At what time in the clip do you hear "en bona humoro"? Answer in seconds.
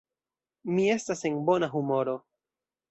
1.31-2.21